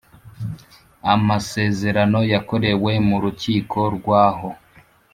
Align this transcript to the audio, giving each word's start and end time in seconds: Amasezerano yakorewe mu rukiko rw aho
Amasezerano 1.13 2.19
yakorewe 2.33 2.91
mu 3.07 3.17
rukiko 3.23 3.79
rw 3.95 4.07
aho 4.27 4.49